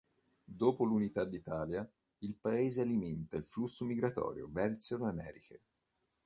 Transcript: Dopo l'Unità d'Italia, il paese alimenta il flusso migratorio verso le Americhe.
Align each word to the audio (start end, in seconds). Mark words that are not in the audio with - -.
Dopo 0.43 0.83
l'Unità 0.83 1.25
d'Italia, 1.25 1.87
il 2.21 2.33
paese 2.33 2.81
alimenta 2.81 3.37
il 3.37 3.43
flusso 3.43 3.85
migratorio 3.85 4.47
verso 4.49 4.97
le 4.97 5.07
Americhe. 5.09 5.61